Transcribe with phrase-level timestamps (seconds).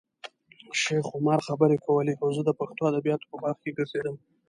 [0.81, 4.15] شیخ عمر خبرې کولې او زه د پښتو ادبیاتو په باغ کې ګرځېدم.